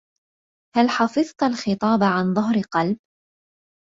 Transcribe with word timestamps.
هل 0.75 0.89
حفظت 0.89 1.43
الخطاب 1.43 2.03
عن 2.03 2.33
ظهر 2.33 2.61
قبل؟ 2.73 2.97